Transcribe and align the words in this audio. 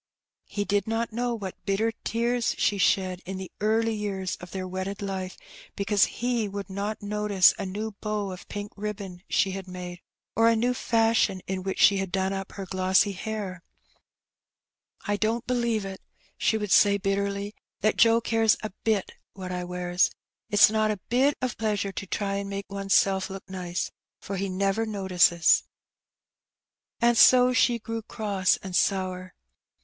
He 0.47 0.65
did 0.65 0.87
not 0.87 1.13
know 1.13 1.35
what 1.35 1.63
bitter 1.63 1.91
tears 1.91 2.55
she 2.57 2.79
shed 2.79 3.21
in 3.23 3.37
the 3.37 3.51
early 3.59 3.93
years 3.93 4.35
of 4.37 4.49
their 4.49 4.67
wedded 4.67 4.99
life, 5.03 5.37
because 5.75 6.05
he 6.05 6.47
would 6.47 6.71
not 6.71 7.03
notice 7.03 7.53
a 7.59 7.67
new 7.67 7.91
bow 8.01 8.31
of 8.31 8.47
pink 8.49 8.71
ribbon 8.75 9.21
she 9.29 9.51
had 9.51 9.67
made, 9.67 10.01
or 10.35 10.49
a 10.49 10.55
new 10.55 10.73
fashion 10.73 11.39
in 11.45 11.61
which 11.61 11.77
she 11.79 11.97
had 11.97 12.11
done 12.11 12.33
up 12.33 12.53
her 12.53 12.65
glossy 12.65 13.11
hair. 13.11 13.61
176 15.05 15.05
Her 15.05 15.07
Benny." 15.07 15.13
I 15.13 15.13
don't 15.17 15.45
believe/' 15.45 15.97
she 16.35 16.57
would 16.57 16.71
say 16.71 16.97
bitterly, 16.97 17.51
'^ 17.51 17.53
that 17.81 17.97
Joe 17.97 18.19
cares 18.19 18.57
a 18.63 18.71
bit 18.83 19.11
what 19.33 19.51
I 19.51 19.63
wears. 19.63 20.09
It's 20.49 20.71
not 20.71 20.89
a 20.89 20.99
bit 21.09 21.37
of 21.43 21.59
pleasure 21.59 21.91
to 21.91 22.07
try 22.07 22.37
an' 22.37 22.49
make 22.49 22.71
oneself 22.71 23.29
look 23.29 23.47
nice, 23.47 23.91
for 24.19 24.35
he 24.37 24.49
never 24.49 24.87
notices." 24.87 25.63
And 26.99 27.15
so 27.15 27.53
she 27.53 27.77
grew 27.77 28.01
cross 28.01 28.57
and 28.63 28.75
sour. 28.75 29.35